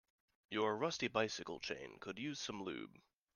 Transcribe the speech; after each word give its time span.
Your 0.49 0.77
rusty 0.79 1.07
bicycle 1.07 1.59
chain 1.59 1.99
could 1.99 2.17
use 2.17 2.39
some 2.39 2.63
lube. 2.63 2.97